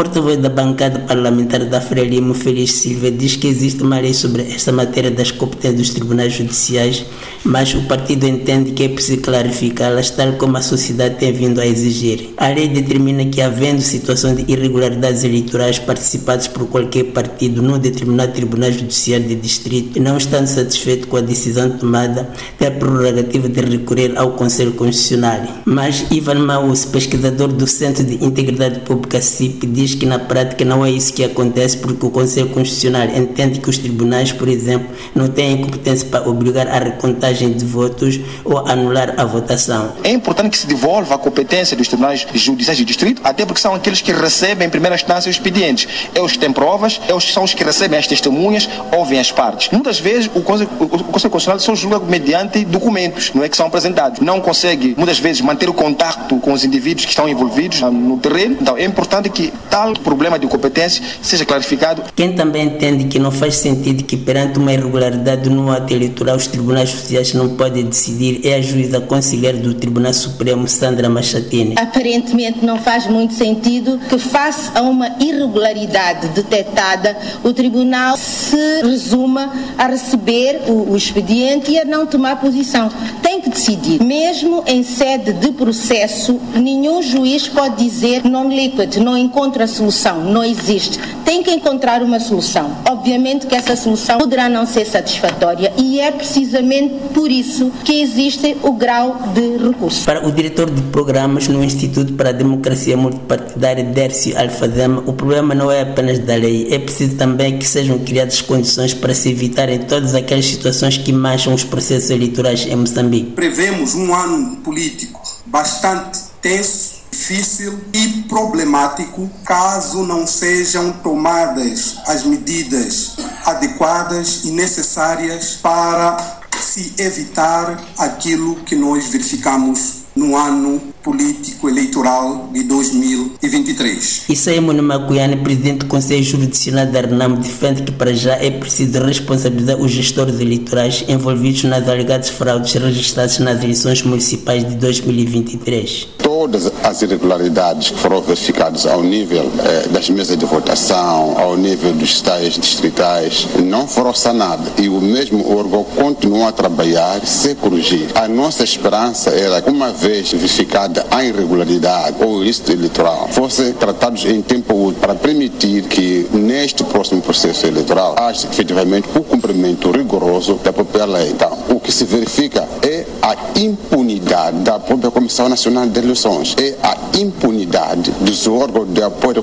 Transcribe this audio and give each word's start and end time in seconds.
porta-voz 0.00 0.38
da 0.38 0.48
bancada 0.48 0.98
parlamentar 1.00 1.62
da 1.66 1.78
Frelimo, 1.78 2.32
Feliz 2.32 2.72
Silva, 2.72 3.10
diz 3.10 3.36
que 3.36 3.46
existe 3.46 3.82
uma 3.82 4.00
lei 4.00 4.14
sobre 4.14 4.40
esta 4.40 4.72
matéria 4.72 5.10
das 5.10 5.30
competências 5.30 5.76
dos 5.76 5.90
tribunais 5.90 6.32
judiciais, 6.32 7.04
mas 7.44 7.74
o 7.74 7.82
partido 7.82 8.26
entende 8.26 8.72
que 8.72 8.84
é 8.84 8.88
preciso 8.88 9.20
clarificá-las, 9.20 10.08
tal 10.08 10.32
como 10.38 10.56
a 10.56 10.62
sociedade 10.62 11.16
tem 11.16 11.30
vindo 11.34 11.60
a 11.60 11.66
exigir. 11.66 12.30
A 12.38 12.48
lei 12.48 12.68
determina 12.68 13.26
que, 13.26 13.42
havendo 13.42 13.82
situação 13.82 14.34
de 14.34 14.50
irregularidades 14.50 15.22
eleitorais 15.22 15.78
participadas 15.78 16.48
por 16.48 16.66
qualquer 16.68 17.04
partido 17.12 17.60
num 17.60 17.78
determinado 17.78 18.32
tribunal 18.32 18.72
judiciário 18.72 19.28
de 19.28 19.34
distrito 19.34 20.00
não 20.00 20.16
estando 20.16 20.46
satisfeito 20.46 21.08
com 21.08 21.18
a 21.18 21.20
decisão 21.20 21.76
tomada, 21.76 22.26
tem 22.58 22.68
a 22.68 22.70
prerrogativa 22.70 23.50
de 23.50 23.60
recorrer 23.60 24.16
ao 24.16 24.30
Conselho 24.30 24.72
Constitucional. 24.72 25.42
Mas 25.66 26.06
Ivan 26.10 26.38
Maus, 26.46 26.86
pesquisador 26.86 27.48
do 27.48 27.66
Centro 27.66 28.02
de 28.02 28.14
Integridade 28.24 28.80
Pública 28.80 29.20
CIP, 29.20 29.66
diz 29.66 29.89
que 29.94 30.06
na 30.06 30.18
prática 30.18 30.64
não 30.64 30.84
é 30.84 30.90
isso 30.90 31.12
que 31.12 31.24
acontece 31.24 31.76
porque 31.76 32.04
o 32.04 32.10
Conselho 32.10 32.48
Constitucional 32.48 33.06
entende 33.08 33.60
que 33.60 33.70
os 33.70 33.78
tribunais, 33.78 34.32
por 34.32 34.48
exemplo, 34.48 34.88
não 35.14 35.28
têm 35.28 35.58
competência 35.58 36.08
para 36.08 36.28
obrigar 36.28 36.68
a 36.68 36.78
recontagem 36.78 37.52
de 37.52 37.64
votos 37.64 38.20
ou 38.44 38.58
anular 38.58 39.14
a 39.16 39.24
votação. 39.24 39.92
É 40.02 40.10
importante 40.10 40.50
que 40.50 40.58
se 40.58 40.66
devolva 40.66 41.14
a 41.14 41.18
competência 41.18 41.76
dos 41.76 41.88
tribunais 41.88 42.26
judiciais 42.34 42.78
de 42.78 42.84
distrito, 42.84 43.20
até 43.24 43.44
porque 43.44 43.60
são 43.60 43.74
aqueles 43.74 44.00
que 44.00 44.12
recebem 44.12 44.66
em 44.66 44.70
primeira 44.70 44.94
instância 44.94 45.30
os 45.30 45.36
expedientes. 45.36 45.88
É 46.14 46.20
os 46.20 46.32
que 46.32 46.38
têm 46.38 46.52
provas, 46.52 47.00
é 47.08 47.14
os, 47.14 47.32
são 47.32 47.44
os 47.44 47.54
que 47.54 47.64
recebem 47.64 47.98
as 47.98 48.06
testemunhas, 48.06 48.68
ouvem 48.96 49.18
as 49.18 49.30
partes. 49.30 49.70
Muitas 49.70 49.98
vezes 49.98 50.30
o 50.34 50.42
Conselho, 50.42 50.70
o 50.78 50.88
Conselho 50.88 51.30
Constitucional 51.30 51.60
só 51.60 51.74
julga 51.74 51.98
mediante 52.00 52.64
documentos, 52.64 53.32
não 53.34 53.44
é 53.44 53.48
que 53.48 53.56
são 53.56 53.66
apresentados. 53.66 54.20
Não 54.20 54.40
consegue, 54.40 54.94
muitas 54.96 55.18
vezes, 55.18 55.40
manter 55.40 55.68
o 55.68 55.74
contato 55.74 56.36
com 56.36 56.52
os 56.52 56.64
indivíduos 56.64 57.04
que 57.04 57.10
estão 57.10 57.28
envolvidos 57.28 57.80
no 57.80 58.18
terreno. 58.18 58.56
Então 58.60 58.76
é 58.76 58.84
importante 58.84 59.30
que 59.30 59.52
tal 59.70 59.79
problema 60.02 60.38
de 60.38 60.46
competência 60.46 61.02
seja 61.22 61.44
clarificado. 61.44 62.02
Quem 62.14 62.34
também 62.34 62.66
entende 62.66 63.04
que 63.04 63.18
não 63.18 63.30
faz 63.30 63.56
sentido 63.56 64.04
que 64.04 64.16
perante 64.16 64.58
uma 64.58 64.72
irregularidade 64.72 65.48
no 65.48 65.70
ato 65.70 65.92
eleitoral 65.92 66.36
os 66.36 66.46
tribunais 66.46 66.90
sociais 66.90 67.32
não 67.34 67.56
podem 67.56 67.84
decidir 67.84 68.40
é 68.44 68.56
a 68.56 68.60
juíza 68.60 69.00
conciliar 69.00 69.54
do 69.54 69.74
Tribunal 69.74 70.12
Supremo 70.12 70.68
Sandra 70.68 71.08
Machatini. 71.08 71.74
Aparentemente 71.78 72.64
não 72.64 72.78
faz 72.78 73.06
muito 73.06 73.34
sentido 73.34 73.98
que 74.08 74.18
face 74.18 74.70
a 74.74 74.82
uma 74.82 75.16
irregularidade 75.20 76.28
detectada 76.28 77.16
o 77.42 77.52
tribunal 77.52 78.16
se 78.16 78.82
resuma 78.82 79.52
a 79.78 79.86
receber 79.86 80.62
o, 80.68 80.92
o 80.92 80.96
expediente 80.96 81.72
e 81.72 81.78
a 81.78 81.84
não 81.84 82.06
tomar 82.06 82.40
posição. 82.40 82.90
Tem 83.22 83.40
que 83.40 83.50
decidir. 83.50 84.02
Mesmo 84.02 84.62
em 84.66 84.82
sede 84.82 85.32
de 85.32 85.52
processo, 85.52 86.40
nenhum 86.54 87.02
juiz 87.02 87.48
pode 87.48 87.82
dizer 87.82 88.24
non-liquid, 88.24 88.96
não 88.96 89.16
encontra 89.16 89.59
solução, 89.66 90.24
não 90.24 90.44
existe. 90.44 90.98
Tem 91.24 91.42
que 91.42 91.50
encontrar 91.50 92.02
uma 92.02 92.20
solução. 92.20 92.76
Obviamente 92.88 93.46
que 93.46 93.54
essa 93.54 93.76
solução 93.76 94.18
poderá 94.18 94.48
não 94.48 94.66
ser 94.66 94.86
satisfatória 94.86 95.72
e 95.76 96.00
é 96.00 96.10
precisamente 96.10 96.94
por 97.14 97.30
isso 97.30 97.70
que 97.84 98.02
existe 98.02 98.56
o 98.62 98.72
grau 98.72 99.20
de 99.34 99.56
recurso. 99.58 100.04
Para 100.04 100.26
o 100.26 100.32
diretor 100.32 100.70
de 100.70 100.82
programas 100.82 101.48
no 101.48 101.62
Instituto 101.62 102.14
para 102.14 102.30
a 102.30 102.32
Democracia 102.32 102.96
Multipartidária, 102.96 103.84
Dércio 103.84 104.38
Alfazema, 104.38 105.02
o 105.06 105.12
problema 105.12 105.54
não 105.54 105.70
é 105.70 105.82
apenas 105.82 106.18
da 106.18 106.34
lei, 106.34 106.68
é 106.70 106.78
preciso 106.78 107.16
também 107.16 107.58
que 107.58 107.66
sejam 107.66 107.98
criadas 107.98 108.40
condições 108.40 108.94
para 108.94 109.14
se 109.14 109.30
evitarem 109.30 109.80
todas 109.80 110.14
aquelas 110.14 110.46
situações 110.46 110.96
que 110.96 111.12
mancham 111.12 111.54
os 111.54 111.64
processos 111.64 112.10
eleitorais 112.10 112.66
em 112.66 112.76
Moçambique. 112.76 113.32
Prevemos 113.32 113.94
um 113.94 114.14
ano 114.14 114.56
político 114.56 115.20
bastante 115.46 116.18
tenso 116.40 116.99
difícil 117.20 117.78
e 117.92 118.22
problemático 118.22 119.30
caso 119.44 120.04
não 120.04 120.26
sejam 120.26 120.90
tomadas 120.90 121.96
as 122.06 122.24
medidas 122.24 123.16
adequadas 123.44 124.44
e 124.44 124.50
necessárias 124.52 125.58
para 125.62 126.40
se 126.58 126.94
evitar 126.98 127.78
aquilo 127.98 128.56
que 128.64 128.74
nós 128.74 129.08
verificamos 129.08 130.00
no 130.16 130.34
ano 130.34 130.80
político 131.02 131.68
eleitoral 131.68 132.48
de 132.52 132.62
2023. 132.62 134.24
Isaímo 134.28 134.72
Macuiane, 134.82 135.36
presidente 135.36 135.80
do 135.80 135.86
Conselho 135.86 136.24
Jurisdicional 136.24 136.86
da 136.86 137.02
RENAM, 137.02 137.34
defende 137.34 137.82
que 137.82 137.92
para 137.92 138.14
já 138.14 138.32
é 138.34 138.50
preciso 138.50 138.98
responsabilizar 139.04 139.76
os 139.76 139.90
gestores 139.90 140.40
eleitorais 140.40 141.04
envolvidos 141.06 141.64
nas 141.64 141.86
alegadas 141.86 142.30
fraudes 142.30 142.72
registradas 142.72 143.38
nas 143.38 143.62
eleições 143.62 144.02
municipais 144.02 144.66
de 144.66 144.74
2023 144.76 146.19
todas 146.40 146.72
as 146.82 147.02
irregularidades 147.02 147.90
que 147.90 147.98
foram 147.98 148.22
verificadas 148.22 148.86
ao 148.86 149.02
nível 149.02 149.52
eh, 149.58 149.88
das 149.88 150.08
mesas 150.08 150.38
de 150.38 150.46
votação, 150.46 151.38
ao 151.38 151.54
nível 151.54 151.92
dos 151.92 152.12
estádios 152.12 152.54
distritais, 152.54 153.46
não 153.62 153.86
foram 153.86 154.14
sanadas. 154.14 154.72
E 154.78 154.88
o 154.88 155.02
mesmo 155.02 155.54
órgão 155.54 155.84
continua 155.84 156.48
a 156.48 156.52
trabalhar 156.52 157.20
sem 157.26 157.54
corrigir. 157.54 158.08
A 158.14 158.26
nossa 158.26 158.64
esperança 158.64 159.28
era 159.28 159.60
que, 159.60 159.68
uma 159.68 159.92
vez 159.92 160.32
verificada 160.32 161.04
a 161.10 161.22
irregularidade 161.22 162.16
ou 162.24 162.42
ilícito 162.42 162.72
eleitoral, 162.72 163.28
fossem 163.30 163.74
tratados 163.74 164.24
em 164.24 164.40
tempo 164.40 164.72
útil 164.86 164.98
para 164.98 165.14
permitir 165.14 165.82
que, 165.88 166.26
neste 166.32 166.82
próximo 166.84 167.20
processo 167.20 167.66
eleitoral, 167.66 168.14
haja 168.18 168.48
efetivamente 168.48 169.06
o 169.14 169.22
cumprimento 169.22 169.90
rigoroso 169.90 170.58
da 170.64 170.72
própria 170.72 171.04
lei. 171.04 171.28
Então, 171.28 171.52
o 171.68 171.78
que 171.78 171.92
se 171.92 172.06
verifica 172.06 172.66
é 172.80 172.99
a 173.22 173.58
impunidade 173.58 174.58
da 174.60 174.78
própria 174.78 175.10
Comissão 175.10 175.48
Nacional 175.48 175.86
de 175.86 175.98
Eleições 175.98 176.56
é 176.58 176.76
a 176.82 176.96
impunidade 177.18 178.10
dos 178.20 178.46
órgãos 178.46 178.92
de 178.92 179.02
apoio 179.02 179.38
à 179.38 179.42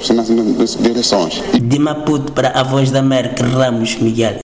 de 0.76 0.90
eleições. 0.90 1.44
De 1.54 1.80
Maputo 1.80 2.32
para 2.32 2.50
a 2.50 2.64
Voz 2.64 2.92
da 2.92 3.00
América, 3.00 3.46
Ramos 3.46 3.96
Miguel. 3.96 4.34